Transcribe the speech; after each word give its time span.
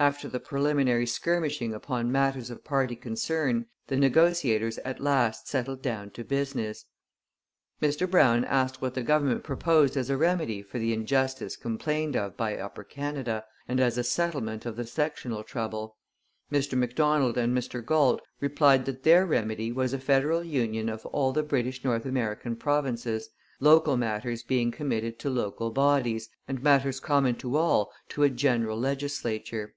After 0.00 0.30
the 0.30 0.40
preliminary 0.40 1.04
skirmishing 1.04 1.74
upon 1.74 2.10
matters 2.10 2.48
of 2.48 2.64
party 2.64 2.96
concern 2.96 3.66
the 3.88 3.98
negotiators 3.98 4.78
at 4.78 4.98
last 4.98 5.46
settled 5.46 5.82
down 5.82 6.08
to 6.12 6.24
business. 6.24 6.86
Mr 7.82 8.10
Brown 8.10 8.42
asked 8.46 8.80
what 8.80 8.94
the 8.94 9.02
Government 9.02 9.44
proposed 9.44 9.98
as 9.98 10.08
a 10.08 10.16
remedy 10.16 10.62
for 10.62 10.78
the 10.78 10.94
injustice 10.94 11.54
complained 11.54 12.16
of 12.16 12.34
by 12.34 12.56
Upper 12.56 12.82
Canada, 12.82 13.44
and 13.68 13.78
as 13.78 13.98
a 13.98 14.02
settlement 14.02 14.64
of 14.64 14.76
the 14.76 14.86
sectional 14.86 15.44
trouble. 15.44 15.98
Mr 16.50 16.78
Macdonald 16.78 17.36
and 17.36 17.54
Mr 17.54 17.84
Galt 17.84 18.22
replied 18.40 18.86
that 18.86 19.02
their 19.02 19.26
remedy 19.26 19.70
was 19.70 19.92
a 19.92 19.98
Federal 19.98 20.42
Union 20.42 20.88
of 20.88 21.04
all 21.04 21.30
the 21.32 21.42
British 21.42 21.84
North 21.84 22.06
American 22.06 22.56
Provinces; 22.56 23.28
local 23.60 23.98
matters 23.98 24.42
being 24.42 24.70
committed 24.70 25.18
to 25.18 25.28
local 25.28 25.70
bodies, 25.70 26.30
and 26.48 26.62
matters 26.62 27.00
common 27.00 27.34
to 27.34 27.58
all 27.58 27.92
to 28.08 28.22
a 28.22 28.30
General 28.30 28.78
Legislature. 28.78 29.74